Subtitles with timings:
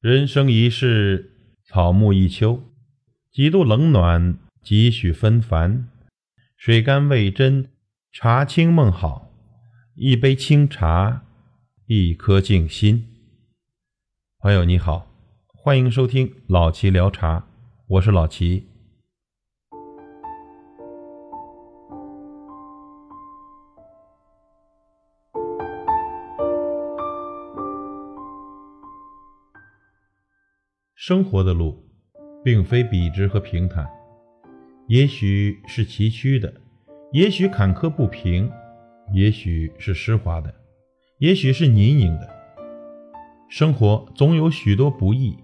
[0.00, 1.32] 人生一世，
[1.64, 2.62] 草木一秋，
[3.32, 5.88] 几度冷暖，几许纷繁。
[6.56, 7.68] 水甘味真，
[8.12, 9.32] 茶清梦好，
[9.96, 11.24] 一杯清茶，
[11.86, 13.08] 一颗静心。
[14.38, 15.12] 朋友你好，
[15.48, 17.48] 欢迎收听老齐聊茶，
[17.88, 18.67] 我是老齐。
[31.08, 31.82] 生活的路，
[32.44, 33.88] 并非笔直和平坦，
[34.88, 36.52] 也许是崎岖的，
[37.12, 38.50] 也许坎坷不平，
[39.14, 40.54] 也许是湿滑的，
[41.16, 42.28] 也许是泥泞的。
[43.48, 45.34] 生活总有许多不易，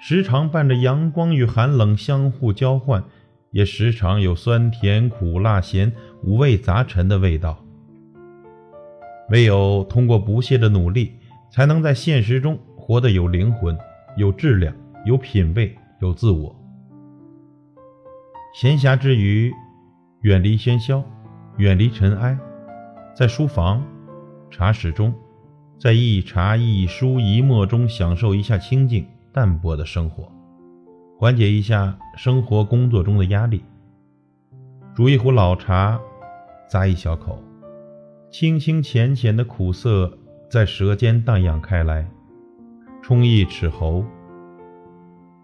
[0.00, 3.04] 时常伴着阳光与寒冷相互交换，
[3.50, 7.62] 也时常有酸甜苦辣咸五味杂陈的味道。
[9.28, 11.12] 唯有通过不懈的努力，
[11.52, 13.76] 才能在现实中活得有灵魂、
[14.16, 14.74] 有质量。
[15.04, 16.54] 有品味，有自我。
[18.52, 19.52] 闲暇之余，
[20.22, 21.02] 远离喧嚣，
[21.56, 22.36] 远离尘埃，
[23.14, 23.82] 在书房、
[24.50, 25.14] 茶室中，
[25.78, 30.30] 在一茶一书一墨中，享受一下清静淡泊的生活，
[31.18, 33.64] 缓解一下生活工作中的压力。
[34.94, 35.98] 煮一壶老茶，
[36.70, 37.42] 咂一小口，
[38.30, 40.12] 清清浅浅的苦涩
[40.50, 42.06] 在舌尖荡漾开来，
[43.00, 44.04] 冲一齿喉。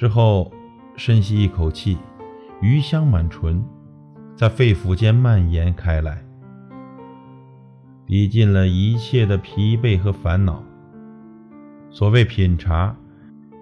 [0.00, 0.50] 之后，
[0.96, 1.98] 深吸一口气，
[2.62, 3.62] 余香满唇，
[4.34, 6.24] 在肺腑间蔓延开来，
[8.06, 10.64] 抵尽了一切的疲惫和烦恼。
[11.90, 12.96] 所谓品茶，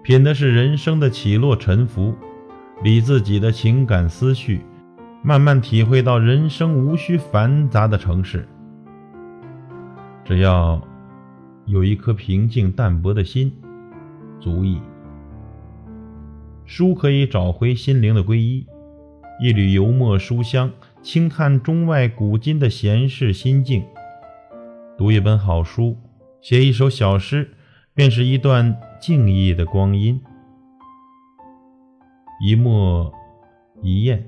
[0.01, 2.15] 品的是人生的起落沉浮，
[2.83, 4.61] 理自己的情感思绪，
[5.21, 8.47] 慢慢体会到人生无需繁杂的城市，
[10.23, 10.81] 只要
[11.65, 13.51] 有一颗平静淡泊的心，
[14.39, 14.81] 足矣。
[16.69, 18.63] 书可以找回心灵的皈依，
[19.41, 23.83] 一缕油墨书香，轻叹中外古今的闲适心境。
[24.95, 25.97] 读一本好书，
[26.41, 27.49] 写一首小诗，
[27.95, 30.21] 便是一段静谧的光阴。
[32.45, 33.11] 一墨
[33.81, 34.23] 一砚，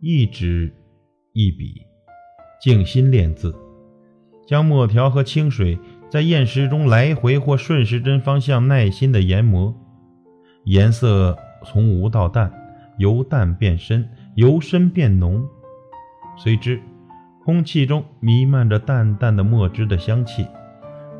[0.00, 0.74] 一纸
[1.34, 1.82] 一笔，
[2.60, 3.54] 静心练字，
[4.44, 5.78] 将墨条和清水
[6.10, 9.72] 在砚石中来回或顺时针方向耐心的研磨，
[10.64, 11.38] 颜色。
[11.66, 12.50] 从无到淡，
[12.98, 15.44] 由淡变深，由深变浓，
[16.38, 16.80] 随之，
[17.44, 20.46] 空气中弥漫着淡淡的墨汁的香气，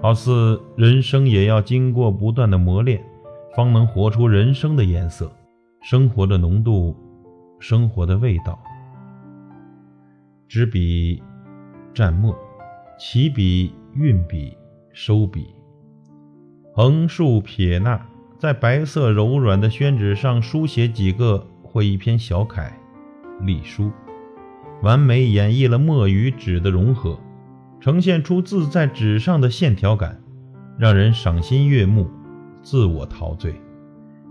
[0.01, 3.03] 好似人生也要经过不断的磨练，
[3.55, 5.31] 方能活出人生的颜色，
[5.83, 6.97] 生活的浓度，
[7.59, 8.59] 生活的味道。
[10.49, 11.23] 执笔，
[11.93, 12.37] 蘸墨，
[12.99, 14.57] 起笔，运笔，
[14.93, 15.55] 收笔，
[16.73, 18.01] 横竖撇捺。
[18.39, 22.71] 在白色柔软的宣纸上书写几个或一篇小楷，
[23.41, 23.91] 隶书，
[24.83, 27.19] 完美演绎了墨与纸的融合，
[27.81, 30.21] 呈现出字在纸上的线条感，
[30.79, 32.11] 让人赏心悦目，
[32.63, 33.55] 自我陶醉。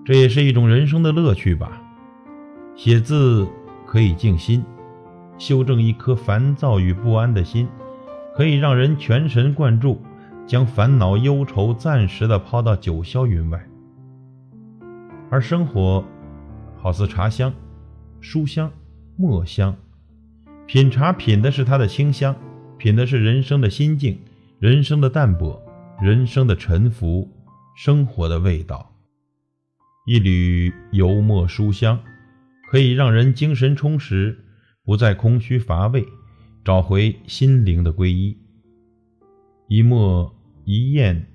[0.05, 1.81] 这也是一种人生的乐趣吧。
[2.75, 3.47] 写字
[3.87, 4.63] 可以静心，
[5.39, 7.67] 修正一颗烦躁与不安的心，
[8.35, 9.99] 可以让人全神贯注，
[10.45, 13.59] 将烦恼忧愁暂时的抛到九霄云外。
[15.29, 16.05] 而生活，
[16.77, 17.53] 好似茶香、
[18.21, 18.71] 书香、
[19.17, 19.75] 墨香。
[20.67, 22.35] 品茶品的是它的清香，
[22.77, 24.19] 品的是人生的心境、
[24.59, 25.61] 人生的淡泊、
[26.01, 27.29] 人生的沉浮、
[27.75, 28.91] 生活的味道。
[30.07, 31.99] 一缕油墨书香，
[32.69, 34.37] 可以让人精神充实，
[34.83, 36.05] 不再空虚乏味，
[36.63, 38.37] 找回心灵的皈依。
[39.67, 41.25] 一墨一砚，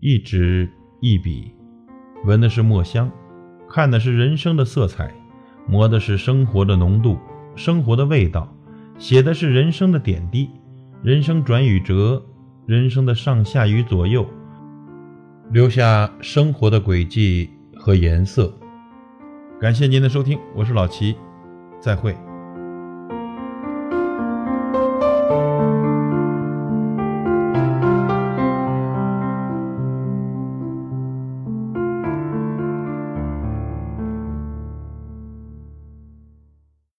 [0.00, 0.68] 一纸
[1.00, 1.52] 一笔，
[2.24, 3.08] 闻的是墨香。
[3.70, 5.12] 看的是人生的色彩，
[5.66, 7.18] 磨的是生活的浓度，
[7.54, 8.52] 生活的味道，
[8.98, 10.50] 写的是人生的点滴，
[11.02, 12.22] 人生转与折，
[12.66, 14.26] 人生的上下与左右，
[15.50, 18.52] 留下生活的轨迹和颜色。
[19.60, 21.14] 感谢您的收听，我是老齐，
[21.80, 22.27] 再会。